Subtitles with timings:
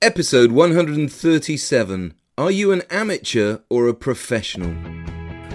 [0.00, 4.72] Episode 137 Are you an amateur or a professional?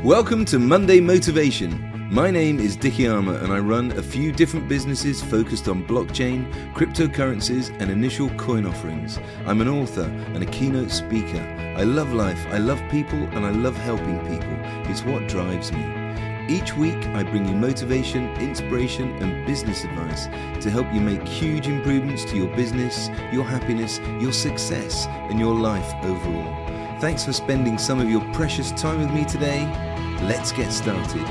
[0.03, 2.09] Welcome to Monday Motivation.
[2.11, 6.51] My name is Dicky Armour and I run a few different businesses focused on blockchain,
[6.73, 9.17] cryptocurrencies, and initial coin offerings.
[9.45, 11.39] I'm an author and a keynote speaker.
[11.77, 14.57] I love life, I love people, and I love helping people.
[14.91, 16.02] It's what drives me.
[16.53, 20.25] Each week, I bring you motivation, inspiration, and business advice
[20.61, 25.55] to help you make huge improvements to your business, your happiness, your success, and your
[25.55, 26.99] life overall.
[26.99, 29.65] Thanks for spending some of your precious time with me today.
[30.21, 31.25] Let's get started.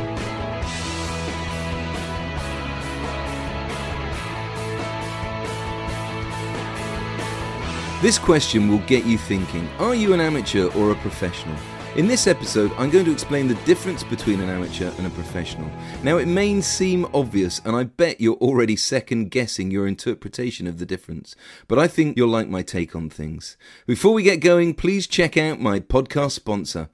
[8.02, 11.57] This question will get you thinking Are you an amateur or a professional?
[11.95, 15.70] In this episode, I'm going to explain the difference between an amateur and a professional.
[16.02, 20.78] Now, it may seem obvious, and I bet you're already second guessing your interpretation of
[20.78, 21.37] the difference,
[21.68, 23.59] but I think you'll like my take on things.
[23.87, 26.88] Before we get going, please check out my podcast sponsor.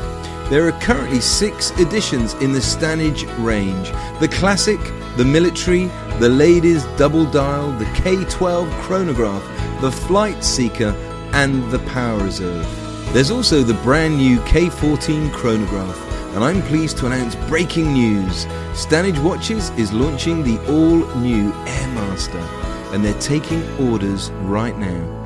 [0.49, 4.79] There are currently six editions in the Stanage range the Classic,
[5.17, 9.43] the Military, the Ladies Double Dial, the K12 Chronograph,
[9.81, 10.95] the Flight Seeker,
[11.37, 12.65] and the Power Reserve.
[13.13, 18.45] There's also the brand new K14 Chronograph, and I'm pleased to announce breaking news.
[18.73, 22.43] Stanage Watches is launching the all new Airmaster,
[22.91, 25.17] and they're taking orders right now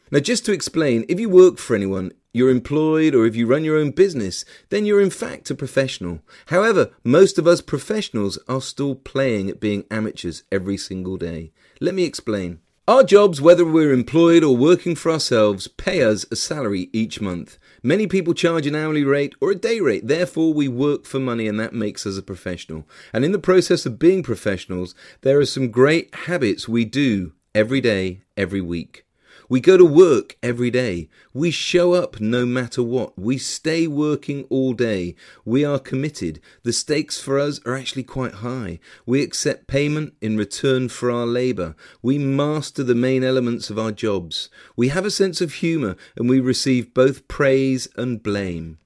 [0.09, 3.63] Now, just to explain, if you work for anyone, you're employed, or if you run
[3.63, 6.21] your own business, then you're in fact a professional.
[6.47, 11.51] However, most of us professionals are still playing at being amateurs every single day.
[11.79, 12.59] Let me explain.
[12.87, 17.59] Our jobs, whether we're employed or working for ourselves, pay us a salary each month.
[17.83, 21.47] Many people charge an hourly rate or a day rate, therefore, we work for money,
[21.47, 22.87] and that makes us a professional.
[23.13, 27.79] And in the process of being professionals, there are some great habits we do every
[27.79, 29.05] day, every week.
[29.47, 31.07] We go to work every day.
[31.33, 33.17] We show up no matter what.
[33.17, 35.15] We stay working all day.
[35.45, 36.41] We are committed.
[36.63, 38.79] The stakes for us are actually quite high.
[39.05, 41.75] We accept payment in return for our labour.
[42.01, 44.49] We master the main elements of our jobs.
[44.75, 48.79] We have a sense of humour and we receive both praise and blame.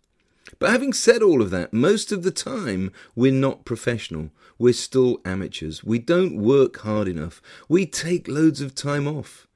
[0.59, 4.30] But having said all of that, most of the time we're not professional.
[4.58, 5.84] We're still amateurs.
[5.84, 7.41] We don't work hard enough.
[7.68, 9.47] We take loads of time off.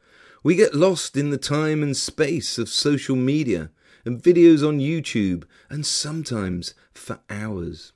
[0.47, 3.69] We get lost in the time and space of social media
[4.05, 7.91] and videos on YouTube, and sometimes for hours.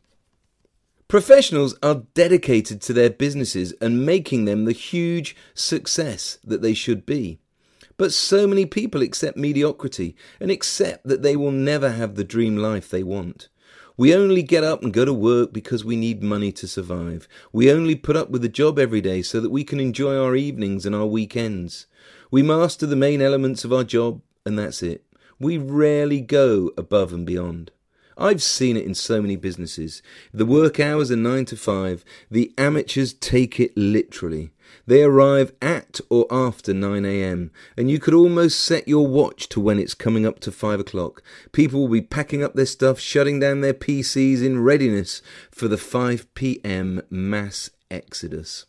[1.08, 7.06] Professionals are dedicated to their businesses and making them the huge success that they should
[7.06, 7.40] be.
[7.96, 12.58] But so many people accept mediocrity and accept that they will never have the dream
[12.58, 13.48] life they want.
[13.96, 17.30] We only get up and go to work because we need money to survive.
[17.54, 20.36] We only put up with a job every day so that we can enjoy our
[20.36, 21.88] evenings and our weekends.
[22.32, 25.04] We master the main elements of our job, and that's it.
[25.38, 27.72] We rarely go above and beyond.
[28.18, 30.02] I've seen it in so many businesses.
[30.34, 32.06] The work hours are 9 to 5.
[32.30, 34.52] The amateurs take it literally.
[34.88, 39.60] They arrive at or after 9 a.m., and you could almost set your watch to
[39.60, 41.22] when it's coming up to 5 o'clock.
[41.52, 45.78] People will be packing up their stuff, shutting down their PCs in readiness for the
[45.78, 47.02] 5 p.m.
[47.10, 48.68] mass exodus.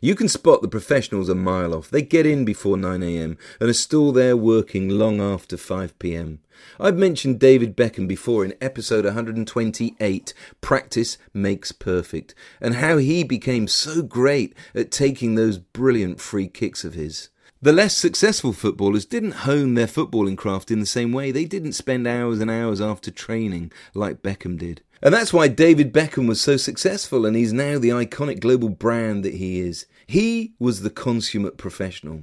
[0.00, 1.90] You can spot the professionals a mile off.
[1.90, 6.38] They get in before 9am and are still there working long after 5pm.
[6.78, 13.66] I've mentioned David Beckham before in episode 128, Practice Makes Perfect, and how he became
[13.66, 17.30] so great at taking those brilliant free kicks of his.
[17.60, 21.32] The less successful footballers didn't hone their footballing craft in the same way.
[21.32, 24.82] They didn't spend hours and hours after training like Beckham did.
[25.02, 29.24] And that's why David Beckham was so successful and he's now the iconic global brand
[29.24, 29.86] that he is.
[30.06, 32.22] He was the consummate professional.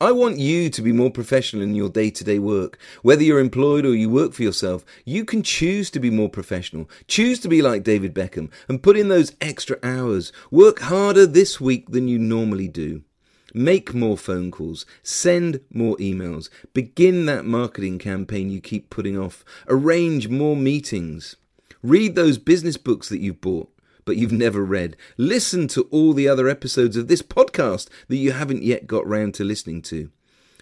[0.00, 2.76] I want you to be more professional in your day to day work.
[3.02, 6.90] Whether you're employed or you work for yourself, you can choose to be more professional.
[7.06, 10.32] Choose to be like David Beckham and put in those extra hours.
[10.50, 13.04] Work harder this week than you normally do.
[13.52, 19.44] Make more phone calls, send more emails, begin that marketing campaign you keep putting off,
[19.68, 21.36] arrange more meetings,
[21.82, 23.70] read those business books that you've bought
[24.04, 28.32] but you've never read, listen to all the other episodes of this podcast that you
[28.32, 30.10] haven't yet got round to listening to.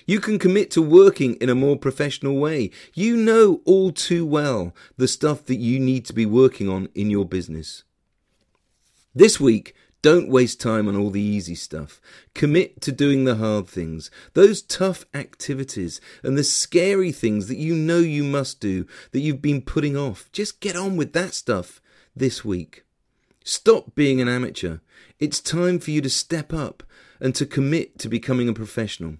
[0.07, 2.71] You can commit to working in a more professional way.
[2.95, 7.11] You know all too well the stuff that you need to be working on in
[7.11, 7.85] your business.
[9.15, 12.01] This week, don't waste time on all the easy stuff.
[12.35, 17.75] Commit to doing the hard things, those tough activities, and the scary things that you
[17.75, 20.31] know you must do that you've been putting off.
[20.33, 21.81] Just get on with that stuff
[22.15, 22.85] this week.
[23.45, 24.79] Stop being an amateur.
[25.19, 26.83] It's time for you to step up
[27.21, 29.17] and to commit to becoming a professional.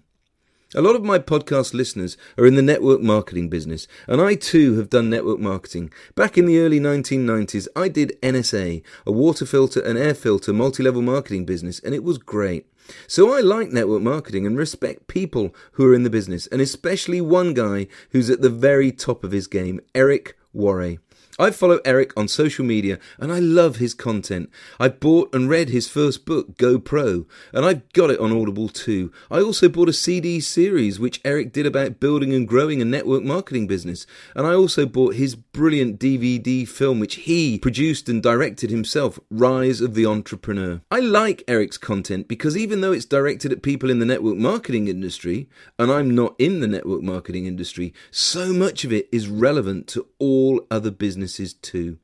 [0.75, 4.77] A lot of my podcast listeners are in the network marketing business, and I too
[4.77, 5.91] have done network marketing.
[6.13, 10.83] Back in the early 1990s, I did NSA, a water filter and air filter multi
[10.83, 12.67] level marketing business, and it was great.
[13.07, 17.19] So I like network marketing and respect people who are in the business, and especially
[17.19, 20.99] one guy who's at the very top of his game, Eric Worre.
[21.39, 24.49] I follow Eric on social media and I love his content.
[24.77, 28.67] I bought and read his first book, Go Pro, and I've got it on Audible
[28.67, 29.13] too.
[29.31, 33.23] I also bought a CD series which Eric did about building and growing a network
[33.23, 34.05] marketing business,
[34.35, 39.79] and I also bought his brilliant DVD film which he produced and directed himself, Rise
[39.79, 40.81] of the Entrepreneur.
[40.91, 44.89] I like Eric's content because even though it's directed at people in the network marketing
[44.89, 49.87] industry, and I'm not in the network marketing industry, so much of it is relevant
[49.87, 51.97] to all other businesses businesses too.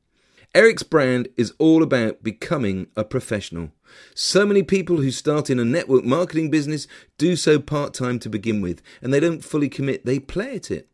[0.56, 3.70] Eric's brand is all about becoming a professional.
[4.16, 6.88] So many people who start in a network marketing business
[7.20, 10.72] do so part time to begin with, and they don't fully commit, they play at
[10.72, 10.90] it.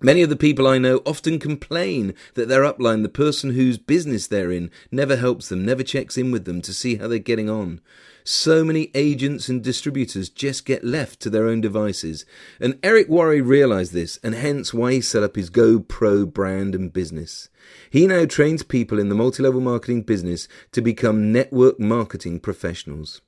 [0.00, 4.26] Many of the people I know often complain that their upline, the person whose business
[4.26, 7.50] they're in, never helps them, never checks in with them to see how they're getting
[7.50, 7.82] on.
[8.30, 12.26] So many agents and distributors just get left to their own devices.
[12.60, 16.92] And Eric Worre realized this, and hence why he set up his GoPro brand and
[16.92, 17.48] business.
[17.88, 23.22] He now trains people in the multi level marketing business to become network marketing professionals.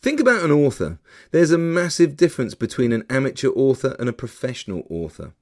[0.00, 0.98] Think about an author.
[1.30, 5.32] There's a massive difference between an amateur author and a professional author.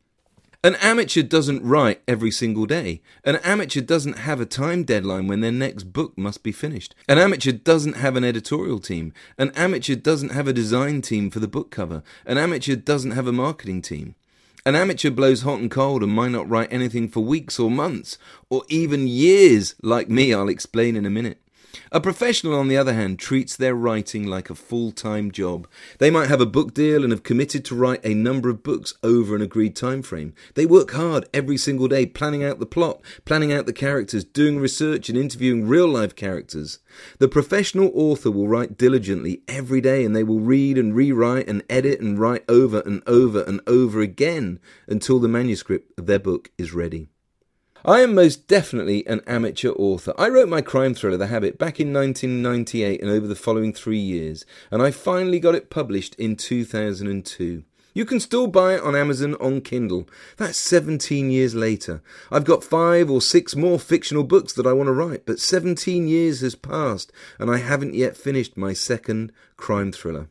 [0.63, 3.01] An amateur doesn't write every single day.
[3.25, 6.95] An amateur doesn't have a time deadline when their next book must be finished.
[7.09, 9.15] An amateur doesn't have an editorial team.
[9.39, 12.03] An amateur doesn't have a design team for the book cover.
[12.27, 14.17] An amateur doesn't have a marketing team.
[14.67, 18.19] An amateur blows hot and cold and might not write anything for weeks or months,
[18.51, 21.40] or even years, like me, I'll explain in a minute.
[21.93, 25.69] A professional, on the other hand, treats their writing like a full time job.
[25.99, 28.95] They might have a book deal and have committed to write a number of books
[29.03, 30.35] over an agreed time frame.
[30.55, 34.59] They work hard every single day, planning out the plot, planning out the characters, doing
[34.59, 36.79] research and interviewing real life characters.
[37.19, 41.63] The professional author will write diligently every day and they will read and rewrite and
[41.69, 46.51] edit and write over and over and over again until the manuscript of their book
[46.59, 47.09] is ready.
[47.85, 50.13] I am most definitely an amateur author.
[50.19, 53.99] I wrote my crime thriller, The Habit, back in 1998 and over the following three
[53.99, 57.65] years, and I finally got it published in 2002.
[57.95, 60.07] You can still buy it on Amazon on Kindle.
[60.37, 62.03] That's 17 years later.
[62.31, 66.07] I've got five or six more fictional books that I want to write, but 17
[66.07, 70.29] years has passed and I haven't yet finished my second crime thriller.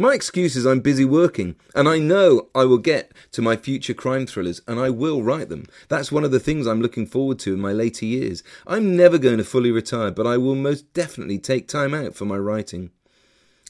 [0.00, 3.94] My excuse is I'm busy working, and I know I will get to my future
[3.94, 5.64] crime thrillers and I will write them.
[5.88, 8.44] That's one of the things I'm looking forward to in my later years.
[8.64, 12.26] I'm never going to fully retire, but I will most definitely take time out for
[12.26, 12.90] my writing.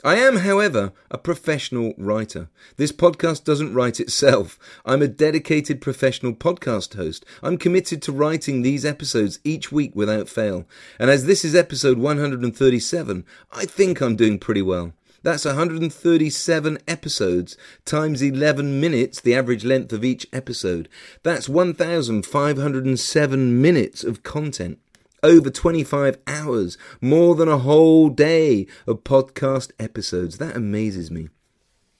[0.03, 2.49] I am, however, a professional writer.
[2.77, 4.59] This podcast doesn't write itself.
[4.85, 7.25] I'm a dedicated professional podcast host.
[7.41, 10.67] I'm committed to writing these episodes each week without fail.
[10.99, 14.93] And as this is episode 137, I think I'm doing pretty well.
[15.21, 20.87] That's 137 episodes times 11 minutes, the average length of each episode.
[21.23, 24.79] That's 1,507 minutes of content.
[25.21, 30.37] Over 25 hours, more than a whole day of podcast episodes.
[30.37, 31.27] That amazes me.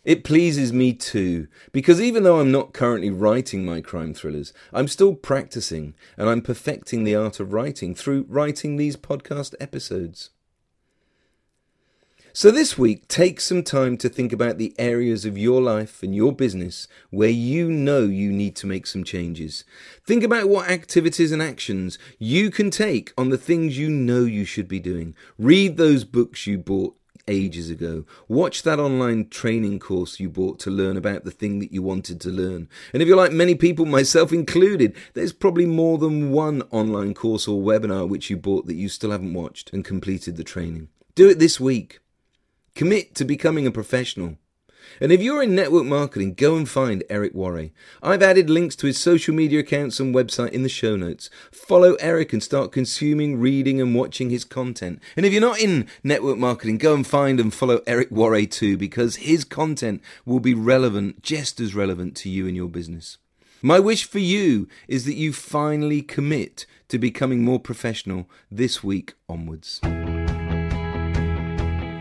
[0.06, 4.88] It pleases me too, because even though I'm not currently writing my crime thrillers, I'm
[4.88, 10.30] still practicing and I'm perfecting the art of writing through writing these podcast episodes.
[12.32, 16.14] So, this week, take some time to think about the areas of your life and
[16.14, 19.64] your business where you know you need to make some changes.
[20.06, 24.46] Think about what activities and actions you can take on the things you know you
[24.46, 25.16] should be doing.
[25.40, 26.96] Read those books you bought
[27.28, 28.06] ages ago.
[28.28, 32.22] Watch that online training course you bought to learn about the thing that you wanted
[32.22, 32.70] to learn.
[32.94, 37.48] And if you're like many people, myself included, there's probably more than one online course
[37.48, 40.90] or webinar which you bought that you still haven't watched and completed the training.
[41.16, 42.00] Do it this week.
[42.80, 44.38] Commit to becoming a professional.
[45.02, 47.72] And if you're in network marketing, go and find Eric Worre.
[48.02, 51.30] I've added links to his social media accounts and website in the show notes.
[51.52, 55.02] Follow Eric and start consuming, reading, and watching his content.
[55.18, 58.78] And if you're not in network marketing, go and find and follow Eric Worre too,
[58.78, 63.18] because his content will be relevant, just as relevant to you and your business.
[63.62, 69.16] My wish for you is that you finally commit to becoming more professional this week
[69.28, 69.82] onwards.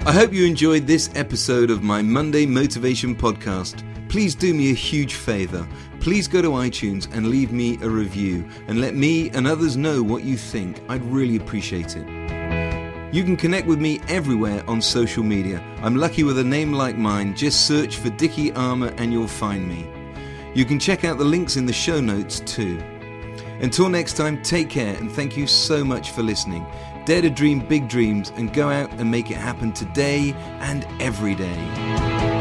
[0.07, 3.85] I hope you enjoyed this episode of my Monday Motivation Podcast.
[4.09, 5.69] Please do me a huge favour.
[6.01, 10.03] Please go to iTunes and leave me a review and let me and others know
[10.03, 10.81] what you think.
[10.89, 12.07] I'd really appreciate it.
[13.15, 15.63] You can connect with me everywhere on social media.
[15.83, 17.37] I'm lucky with a name like mine.
[17.37, 19.91] Just search for Dicky Armour and you'll find me.
[20.55, 22.83] You can check out the links in the show notes too.
[23.61, 26.67] Until next time, take care and thank you so much for listening.
[27.05, 31.35] Dare to dream big dreams and go out and make it happen today and every
[31.35, 32.38] day.